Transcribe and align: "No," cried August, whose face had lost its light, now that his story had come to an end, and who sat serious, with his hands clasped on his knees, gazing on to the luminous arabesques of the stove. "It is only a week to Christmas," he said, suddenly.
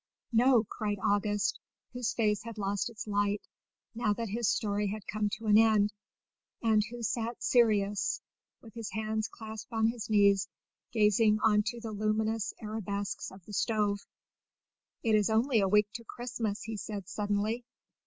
"No," 0.33 0.63
cried 0.63 0.97
August, 1.05 1.59
whose 1.93 2.11
face 2.11 2.41
had 2.41 2.57
lost 2.57 2.89
its 2.89 3.05
light, 3.05 3.43
now 3.93 4.13
that 4.13 4.29
his 4.29 4.49
story 4.49 4.87
had 4.87 5.05
come 5.05 5.29
to 5.37 5.45
an 5.45 5.59
end, 5.59 5.93
and 6.59 6.83
who 6.89 7.03
sat 7.03 7.43
serious, 7.43 8.19
with 8.61 8.73
his 8.73 8.89
hands 8.93 9.27
clasped 9.27 9.71
on 9.71 9.85
his 9.85 10.09
knees, 10.09 10.47
gazing 10.91 11.37
on 11.43 11.61
to 11.67 11.79
the 11.79 11.91
luminous 11.91 12.51
arabesques 12.63 13.29
of 13.31 13.45
the 13.45 13.53
stove. 13.53 13.99
"It 15.03 15.13
is 15.13 15.29
only 15.29 15.59
a 15.59 15.67
week 15.69 15.91
to 15.93 16.03
Christmas," 16.03 16.63
he 16.63 16.77
said, 16.77 17.07
suddenly. 17.07 17.63